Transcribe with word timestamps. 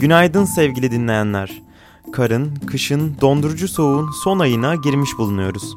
Günaydın 0.00 0.44
sevgili 0.44 0.90
dinleyenler. 0.90 1.62
Karın, 2.20 2.54
kışın, 2.66 3.16
dondurucu 3.20 3.68
soğuğun 3.68 4.10
son 4.24 4.38
ayına 4.38 4.74
girmiş 4.74 5.10
bulunuyoruz. 5.18 5.76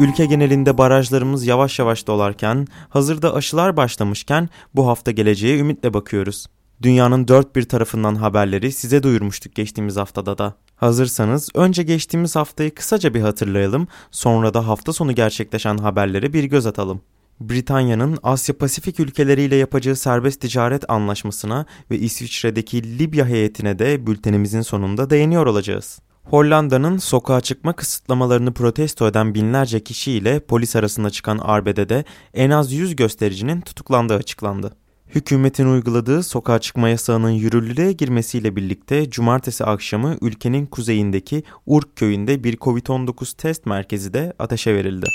Ülke 0.00 0.26
genelinde 0.26 0.78
barajlarımız 0.78 1.46
yavaş 1.46 1.78
yavaş 1.78 2.06
dolarken, 2.06 2.66
hazırda 2.88 3.34
aşılar 3.34 3.76
başlamışken 3.76 4.48
bu 4.74 4.86
hafta 4.86 5.10
geleceğe 5.10 5.58
ümitle 5.58 5.94
bakıyoruz. 5.94 6.46
Dünyanın 6.82 7.28
dört 7.28 7.56
bir 7.56 7.62
tarafından 7.62 8.14
haberleri 8.14 8.72
size 8.72 9.02
duyurmuştuk 9.02 9.54
geçtiğimiz 9.54 9.96
haftada 9.96 10.38
da. 10.38 10.54
Hazırsanız 10.76 11.48
önce 11.54 11.82
geçtiğimiz 11.82 12.36
haftayı 12.36 12.74
kısaca 12.74 13.14
bir 13.14 13.20
hatırlayalım, 13.20 13.88
sonra 14.10 14.54
da 14.54 14.68
hafta 14.68 14.92
sonu 14.92 15.14
gerçekleşen 15.14 15.78
haberlere 15.78 16.32
bir 16.32 16.44
göz 16.44 16.66
atalım. 16.66 17.00
Britanya'nın 17.40 18.18
Asya 18.22 18.58
Pasifik 18.58 19.00
ülkeleriyle 19.00 19.56
yapacağı 19.56 19.96
serbest 19.96 20.40
ticaret 20.40 20.90
anlaşmasına 20.90 21.66
ve 21.90 21.98
İsviçre'deki 21.98 22.98
Libya 22.98 23.26
heyetine 23.26 23.78
de 23.78 24.06
bültenimizin 24.06 24.62
sonunda 24.62 25.10
değiniyor 25.10 25.46
olacağız. 25.46 25.98
Hollanda'nın 26.24 26.98
sokağa 26.98 27.40
çıkma 27.40 27.72
kısıtlamalarını 27.72 28.52
protesto 28.52 29.08
eden 29.08 29.34
binlerce 29.34 29.80
kişiyle 29.80 30.40
polis 30.40 30.76
arasında 30.76 31.10
çıkan 31.10 31.38
arbedede 31.38 32.04
en 32.34 32.50
az 32.50 32.72
100 32.72 32.96
göstericinin 32.96 33.60
tutuklandığı 33.60 34.14
açıklandı. 34.14 34.76
Hükümetin 35.08 35.66
uyguladığı 35.66 36.22
sokağa 36.22 36.58
çıkma 36.58 36.88
yasağının 36.88 37.30
yürürlüğe 37.30 37.92
girmesiyle 37.92 38.56
birlikte 38.56 39.10
cumartesi 39.10 39.64
akşamı 39.64 40.16
ülkenin 40.20 40.66
kuzeyindeki 40.66 41.42
Urk 41.66 41.96
köyünde 41.96 42.44
bir 42.44 42.56
Covid-19 42.56 43.36
test 43.36 43.66
merkezi 43.66 44.14
de 44.14 44.32
ateşe 44.38 44.74
verildi. 44.74 45.06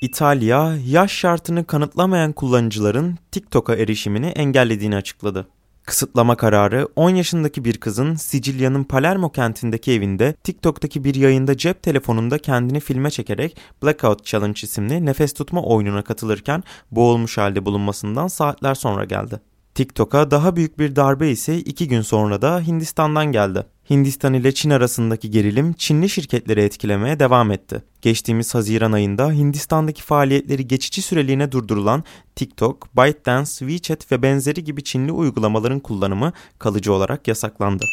İtalya, 0.00 0.76
yaş 0.86 1.12
şartını 1.12 1.66
kanıtlamayan 1.66 2.32
kullanıcıların 2.32 3.18
TikTok'a 3.32 3.76
erişimini 3.76 4.26
engellediğini 4.26 4.96
açıkladı. 4.96 5.48
Kısıtlama 5.84 6.36
kararı 6.36 6.88
10 6.96 7.10
yaşındaki 7.10 7.64
bir 7.64 7.78
kızın 7.78 8.14
Sicilya'nın 8.14 8.84
Palermo 8.84 9.32
kentindeki 9.32 9.92
evinde 9.92 10.32
TikTok'taki 10.44 11.04
bir 11.04 11.14
yayında 11.14 11.56
cep 11.56 11.82
telefonunda 11.82 12.38
kendini 12.38 12.80
filme 12.80 13.10
çekerek 13.10 13.56
Blackout 13.82 14.24
Challenge 14.24 14.60
isimli 14.62 15.06
nefes 15.06 15.32
tutma 15.32 15.62
oyununa 15.62 16.02
katılırken 16.02 16.62
boğulmuş 16.90 17.38
halde 17.38 17.64
bulunmasından 17.64 18.28
saatler 18.28 18.74
sonra 18.74 19.04
geldi. 19.04 19.40
TikTok'a 19.78 20.30
daha 20.30 20.56
büyük 20.56 20.78
bir 20.78 20.96
darbe 20.96 21.30
ise 21.30 21.58
iki 21.58 21.88
gün 21.88 22.02
sonra 22.02 22.42
da 22.42 22.60
Hindistan'dan 22.60 23.32
geldi. 23.32 23.66
Hindistan 23.90 24.34
ile 24.34 24.52
Çin 24.52 24.70
arasındaki 24.70 25.30
gerilim 25.30 25.72
Çinli 25.72 26.08
şirketleri 26.08 26.60
etkilemeye 26.60 27.20
devam 27.20 27.50
etti. 27.50 27.82
Geçtiğimiz 28.02 28.54
Haziran 28.54 28.92
ayında 28.92 29.32
Hindistan'daki 29.32 30.02
faaliyetleri 30.02 30.68
geçici 30.68 31.02
süreliğine 31.02 31.52
durdurulan 31.52 32.04
TikTok, 32.36 32.96
ByteDance, 32.96 33.50
WeChat 33.50 34.12
ve 34.12 34.22
benzeri 34.22 34.64
gibi 34.64 34.84
Çinli 34.84 35.12
uygulamaların 35.12 35.80
kullanımı 35.80 36.32
kalıcı 36.58 36.92
olarak 36.92 37.28
yasaklandı. 37.28 37.84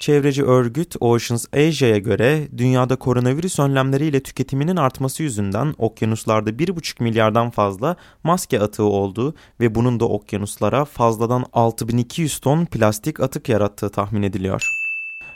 Çevreci 0.00 0.44
örgüt 0.44 0.96
Oceans 1.00 1.46
Asia'ya 1.54 1.98
göre 1.98 2.48
dünyada 2.56 2.96
koronavirüs 2.96 3.58
önlemleriyle 3.58 4.20
tüketiminin 4.20 4.76
artması 4.76 5.22
yüzünden 5.22 5.74
okyanuslarda 5.78 6.50
1,5 6.50 7.02
milyardan 7.02 7.50
fazla 7.50 7.96
maske 8.24 8.60
atığı 8.60 8.84
olduğu 8.84 9.34
ve 9.60 9.74
bunun 9.74 10.00
da 10.00 10.08
okyanuslara 10.08 10.84
fazladan 10.84 11.44
6200 11.52 12.38
ton 12.38 12.64
plastik 12.64 13.20
atık 13.20 13.48
yarattığı 13.48 13.90
tahmin 13.90 14.22
ediliyor. 14.22 14.79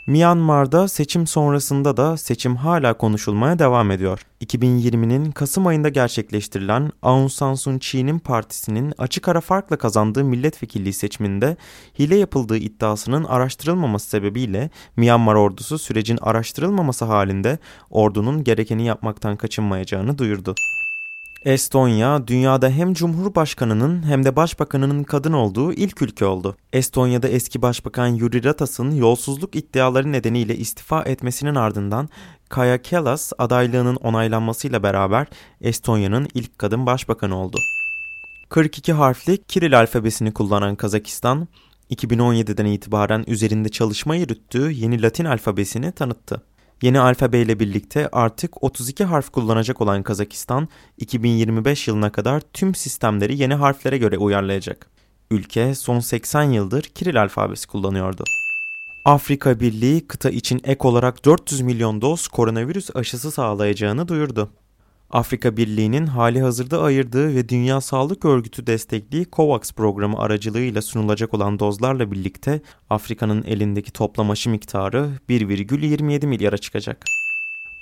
Myanmar'da 0.06 0.88
seçim 0.88 1.26
sonrasında 1.26 1.96
da 1.96 2.16
seçim 2.16 2.56
hala 2.56 2.94
konuşulmaya 2.94 3.58
devam 3.58 3.90
ediyor. 3.90 4.20
2020'nin 4.44 5.30
Kasım 5.30 5.66
ayında 5.66 5.88
gerçekleştirilen 5.88 6.90
Aung 7.02 7.30
San 7.30 7.54
Suu 7.54 7.78
Kyi'nin 7.78 8.18
partisinin 8.18 8.94
açık 8.98 9.28
ara 9.28 9.40
farkla 9.40 9.76
kazandığı 9.76 10.24
milletvekilliği 10.24 10.92
seçiminde 10.92 11.56
hile 11.98 12.16
yapıldığı 12.16 12.56
iddiasının 12.56 13.24
araştırılmaması 13.24 14.08
sebebiyle 14.08 14.70
Myanmar 14.96 15.34
ordusu 15.34 15.78
sürecin 15.78 16.18
araştırılmaması 16.22 17.04
halinde 17.04 17.58
ordunun 17.90 18.44
gerekeni 18.44 18.86
yapmaktan 18.86 19.36
kaçınmayacağını 19.36 20.18
duyurdu. 20.18 20.54
Estonya, 21.44 22.26
dünyada 22.26 22.68
hem 22.68 22.94
Cumhurbaşkanı'nın 22.94 24.02
hem 24.02 24.24
de 24.24 24.36
Başbakanı'nın 24.36 25.04
kadın 25.04 25.32
olduğu 25.32 25.72
ilk 25.72 26.02
ülke 26.02 26.24
oldu. 26.24 26.56
Estonya'da 26.72 27.28
eski 27.28 27.62
Başbakan 27.62 28.06
Yuri 28.06 28.44
Ratas'ın 28.44 28.90
yolsuzluk 28.90 29.56
iddiaları 29.56 30.12
nedeniyle 30.12 30.56
istifa 30.56 31.02
etmesinin 31.02 31.54
ardından 31.54 32.08
Kaya 32.48 32.82
Kallas 32.82 33.32
adaylığının 33.38 33.96
onaylanmasıyla 33.96 34.82
beraber 34.82 35.26
Estonya'nın 35.60 36.28
ilk 36.34 36.58
kadın 36.58 36.86
başbakanı 36.86 37.36
oldu. 37.36 37.58
42 38.48 38.92
harfli 38.92 39.44
Kiril 39.44 39.78
alfabesini 39.78 40.32
kullanan 40.34 40.76
Kazakistan, 40.76 41.48
2017'den 41.90 42.66
itibaren 42.66 43.24
üzerinde 43.26 43.68
çalışma 43.68 44.16
yürüttüğü 44.16 44.70
yeni 44.70 45.02
Latin 45.02 45.24
alfabesini 45.24 45.92
tanıttı. 45.92 46.42
Yeni 46.84 47.00
alfabe 47.00 47.40
ile 47.40 47.60
birlikte 47.60 48.08
artık 48.12 48.64
32 48.64 49.04
harf 49.04 49.28
kullanacak 49.30 49.80
olan 49.80 50.02
Kazakistan 50.02 50.68
2025 50.98 51.88
yılına 51.88 52.12
kadar 52.12 52.40
tüm 52.40 52.74
sistemleri 52.74 53.38
yeni 53.38 53.54
harflere 53.54 53.98
göre 53.98 54.18
uyarlayacak. 54.18 54.86
Ülke 55.30 55.74
son 55.74 56.00
80 56.00 56.42
yıldır 56.42 56.82
Kiril 56.82 57.22
alfabesi 57.22 57.66
kullanıyordu. 57.66 58.24
Afrika 59.04 59.60
Birliği 59.60 60.06
kıta 60.06 60.30
için 60.30 60.60
ek 60.64 60.88
olarak 60.88 61.24
400 61.24 61.60
milyon 61.60 62.00
doz 62.00 62.28
koronavirüs 62.28 62.96
aşısı 62.96 63.30
sağlayacağını 63.30 64.08
duyurdu. 64.08 64.50
Afrika 65.14 65.56
Birliği'nin 65.56 66.06
hali 66.06 66.40
hazırda 66.40 66.82
ayırdığı 66.82 67.34
ve 67.34 67.48
Dünya 67.48 67.80
Sağlık 67.80 68.24
Örgütü 68.24 68.66
destekli 68.66 69.26
COVAX 69.32 69.72
programı 69.72 70.18
aracılığıyla 70.18 70.82
sunulacak 70.82 71.34
olan 71.34 71.58
dozlarla 71.58 72.12
birlikte 72.12 72.60
Afrika'nın 72.90 73.42
elindeki 73.42 73.92
toplam 73.92 74.30
aşı 74.30 74.50
miktarı 74.50 75.10
1,27 75.28 76.26
milyara 76.26 76.58
çıkacak. 76.58 77.04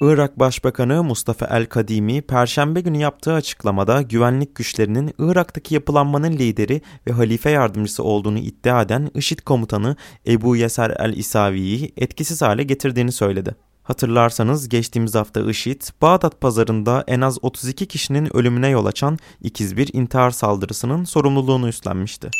Irak 0.00 0.38
Başbakanı 0.38 1.04
Mustafa 1.04 1.46
El-Kadimi, 1.46 2.22
Perşembe 2.22 2.80
günü 2.80 2.98
yaptığı 2.98 3.32
açıklamada 3.32 4.02
güvenlik 4.02 4.54
güçlerinin 4.54 5.14
Irak'taki 5.18 5.74
yapılanmanın 5.74 6.32
lideri 6.32 6.80
ve 7.06 7.12
halife 7.12 7.50
yardımcısı 7.50 8.02
olduğunu 8.02 8.38
iddia 8.38 8.82
eden 8.82 9.10
IŞİD 9.14 9.38
komutanı 9.38 9.96
Ebu 10.26 10.56
Yeser 10.56 10.90
el-İsavi'yi 10.98 11.92
etkisiz 11.96 12.42
hale 12.42 12.62
getirdiğini 12.62 13.12
söyledi. 13.12 13.54
Hatırlarsanız 13.82 14.68
geçtiğimiz 14.68 15.14
hafta 15.14 15.50
IŞİD, 15.50 15.82
Bağdat 16.02 16.40
pazarında 16.40 17.04
en 17.06 17.20
az 17.20 17.38
32 17.42 17.86
kişinin 17.86 18.36
ölümüne 18.36 18.68
yol 18.68 18.86
açan 18.86 19.18
ikiz 19.40 19.76
bir 19.76 19.90
intihar 19.92 20.30
saldırısının 20.30 21.04
sorumluluğunu 21.04 21.68
üstlenmişti. 21.68 22.30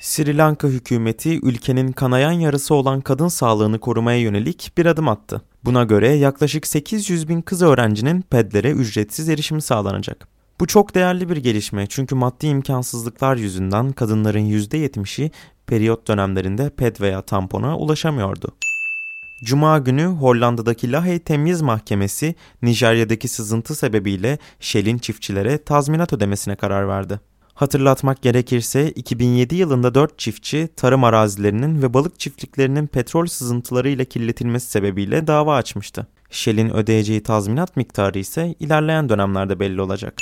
Sri 0.00 0.36
Lanka 0.36 0.68
hükümeti 0.68 1.40
ülkenin 1.42 1.92
kanayan 1.92 2.32
yarısı 2.32 2.74
olan 2.74 3.00
kadın 3.00 3.28
sağlığını 3.28 3.78
korumaya 3.78 4.18
yönelik 4.18 4.72
bir 4.78 4.86
adım 4.86 5.08
attı. 5.08 5.42
Buna 5.64 5.84
göre 5.84 6.08
yaklaşık 6.08 6.66
800 6.66 7.28
bin 7.28 7.42
kız 7.42 7.62
öğrencinin 7.62 8.22
pedlere 8.22 8.70
ücretsiz 8.70 9.28
erişimi 9.28 9.62
sağlanacak. 9.62 10.28
Bu 10.60 10.66
çok 10.66 10.94
değerli 10.94 11.28
bir 11.28 11.36
gelişme 11.36 11.86
çünkü 11.86 12.14
maddi 12.14 12.46
imkansızlıklar 12.46 13.36
yüzünden 13.36 13.92
kadınların 13.92 14.46
%70'i 14.50 15.30
periyot 15.66 16.08
dönemlerinde 16.08 16.70
ped 16.70 17.00
veya 17.00 17.22
tampona 17.22 17.78
ulaşamıyordu. 17.78 18.48
Cuma 19.44 19.78
günü 19.78 20.04
Hollanda'daki 20.04 20.92
Lahey 20.92 21.18
Temyiz 21.18 21.62
Mahkemesi 21.62 22.34
Nijerya'daki 22.62 23.28
sızıntı 23.28 23.74
sebebiyle 23.74 24.38
Shell'in 24.60 24.98
çiftçilere 24.98 25.58
tazminat 25.58 26.12
ödemesine 26.12 26.56
karar 26.56 26.88
verdi. 26.88 27.20
Hatırlatmak 27.54 28.22
gerekirse 28.22 28.90
2007 28.90 29.56
yılında 29.56 29.94
4 29.94 30.18
çiftçi 30.18 30.68
tarım 30.76 31.04
arazilerinin 31.04 31.82
ve 31.82 31.94
balık 31.94 32.20
çiftliklerinin 32.20 32.86
petrol 32.86 33.26
sızıntılarıyla 33.26 34.04
kirletilmesi 34.04 34.70
sebebiyle 34.70 35.26
dava 35.26 35.56
açmıştı. 35.56 36.06
Shell'in 36.30 36.70
ödeyeceği 36.70 37.22
tazminat 37.22 37.76
miktarı 37.76 38.18
ise 38.18 38.54
ilerleyen 38.60 39.08
dönemlerde 39.08 39.60
belli 39.60 39.80
olacak. 39.80 40.14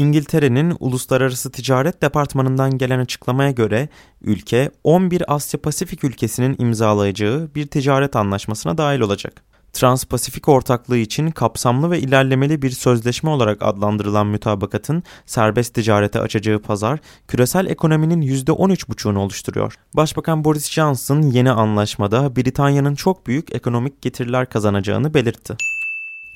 İngiltere'nin 0.00 0.76
Uluslararası 0.80 1.52
Ticaret 1.52 2.02
Departmanı'ndan 2.02 2.78
gelen 2.78 2.98
açıklamaya 2.98 3.50
göre 3.50 3.88
ülke 4.22 4.70
11 4.84 5.34
Asya 5.34 5.60
Pasifik 5.60 6.04
ülkesinin 6.04 6.56
imzalayacağı 6.58 7.50
bir 7.54 7.66
ticaret 7.66 8.16
anlaşmasına 8.16 8.78
dahil 8.78 9.00
olacak. 9.00 9.42
Trans-Pasifik 9.72 10.48
ortaklığı 10.48 10.96
için 10.96 11.30
kapsamlı 11.30 11.90
ve 11.90 11.98
ilerlemeli 12.00 12.62
bir 12.62 12.70
sözleşme 12.70 13.30
olarak 13.30 13.62
adlandırılan 13.62 14.26
mütabakatın 14.26 15.02
serbest 15.26 15.74
ticarete 15.74 16.20
açacağı 16.20 16.58
pazar 16.58 16.98
küresel 17.28 17.66
ekonominin 17.66 18.22
%13,5'unu 18.22 19.18
oluşturuyor. 19.18 19.74
Başbakan 19.96 20.44
Boris 20.44 20.70
Johnson 20.70 21.22
yeni 21.22 21.50
anlaşmada 21.50 22.36
Britanya'nın 22.36 22.94
çok 22.94 23.26
büyük 23.26 23.54
ekonomik 23.54 24.02
getiriler 24.02 24.48
kazanacağını 24.48 25.14
belirtti. 25.14 25.56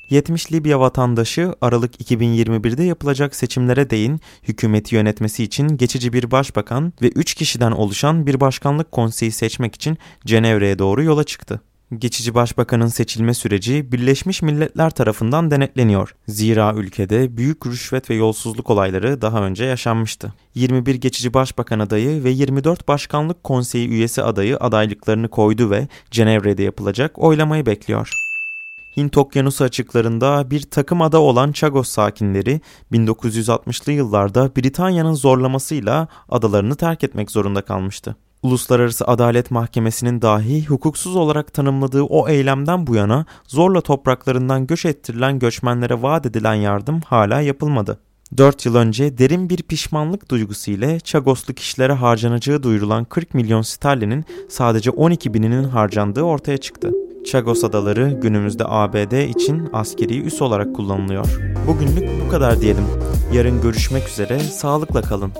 70 0.09 0.51
Libya 0.51 0.79
vatandaşı 0.79 1.53
Aralık 1.61 2.01
2021'de 2.01 2.83
yapılacak 2.83 3.35
seçimlere 3.35 3.89
değin 3.89 4.19
hükümeti 4.43 4.95
yönetmesi 4.95 5.43
için 5.43 5.67
geçici 5.67 6.13
bir 6.13 6.31
başbakan 6.31 6.93
ve 7.01 7.07
3 7.07 7.33
kişiden 7.33 7.71
oluşan 7.71 8.27
bir 8.27 8.39
başkanlık 8.39 8.91
konseyi 8.91 9.31
seçmek 9.31 9.75
için 9.75 9.97
Cenevre'ye 10.25 10.79
doğru 10.79 11.03
yola 11.03 11.23
çıktı. 11.23 11.61
Geçici 11.97 12.33
başbakanın 12.33 12.87
seçilme 12.87 13.33
süreci 13.33 13.91
Birleşmiş 13.91 14.41
Milletler 14.41 14.89
tarafından 14.89 15.51
denetleniyor. 15.51 16.15
Zira 16.27 16.73
ülkede 16.73 17.37
büyük 17.37 17.67
rüşvet 17.67 18.09
ve 18.09 18.15
yolsuzluk 18.15 18.69
olayları 18.69 19.21
daha 19.21 19.41
önce 19.41 19.65
yaşanmıştı. 19.65 20.33
21 20.55 20.95
geçici 20.95 21.33
başbakan 21.33 21.79
adayı 21.79 22.23
ve 22.23 22.29
24 22.29 22.87
başkanlık 22.87 23.43
konseyi 23.43 23.89
üyesi 23.89 24.23
adayı 24.23 24.57
adaylıklarını 24.57 25.27
koydu 25.29 25.71
ve 25.71 25.87
Cenevre'de 26.11 26.63
yapılacak 26.63 27.19
oylamayı 27.19 27.65
bekliyor. 27.65 28.24
Hint 28.97 29.17
Okyanusu 29.17 29.63
açıklarında 29.63 30.51
bir 30.51 30.61
takım 30.61 31.01
ada 31.01 31.21
olan 31.21 31.51
Chagos 31.51 31.89
sakinleri 31.89 32.61
1960'lı 32.91 33.91
yıllarda 33.91 34.55
Britanya'nın 34.55 35.13
zorlamasıyla 35.13 36.07
adalarını 36.29 36.75
terk 36.75 37.03
etmek 37.03 37.31
zorunda 37.31 37.61
kalmıştı. 37.61 38.15
Uluslararası 38.43 39.07
Adalet 39.07 39.51
Mahkemesi'nin 39.51 40.21
dahi 40.21 40.65
hukuksuz 40.65 41.15
olarak 41.15 41.53
tanımladığı 41.53 42.01
o 42.01 42.27
eylemden 42.27 42.87
bu 42.87 42.95
yana 42.95 43.25
zorla 43.47 43.81
topraklarından 43.81 44.67
göç 44.67 44.85
ettirilen 44.85 45.39
göçmenlere 45.39 46.01
vaat 46.01 46.25
edilen 46.25 46.53
yardım 46.53 47.01
hala 47.01 47.41
yapılmadı. 47.41 47.99
4 48.37 48.65
yıl 48.65 48.75
önce 48.75 49.17
derin 49.17 49.49
bir 49.49 49.63
pişmanlık 49.63 50.31
duygusu 50.31 50.71
ile 50.71 50.99
Çagoslu 50.99 51.53
kişilere 51.53 51.93
harcanacağı 51.93 52.63
duyurulan 52.63 53.05
40 53.05 53.33
milyon 53.33 53.61
sterlinin 53.61 54.25
sadece 54.49 54.91
12 54.91 55.33
bininin 55.33 55.63
harcandığı 55.63 56.21
ortaya 56.21 56.57
çıktı. 56.57 56.91
Chagos 57.25 57.63
Adaları 57.63 58.19
günümüzde 58.21 58.63
ABD 58.67 59.29
için 59.29 59.69
askeri 59.73 60.21
üs 60.21 60.41
olarak 60.41 60.75
kullanılıyor. 60.75 61.41
Bugünlük 61.67 62.25
bu 62.25 62.29
kadar 62.29 62.61
diyelim. 62.61 62.85
Yarın 63.33 63.61
görüşmek 63.61 64.07
üzere, 64.07 64.39
sağlıkla 64.39 65.01
kalın. 65.01 65.31